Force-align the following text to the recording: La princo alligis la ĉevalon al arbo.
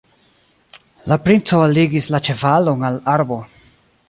La 1.11 1.17
princo 1.27 1.61
alligis 1.67 2.09
la 2.17 2.23
ĉevalon 2.29 2.91
al 2.91 3.01
arbo. 3.19 3.43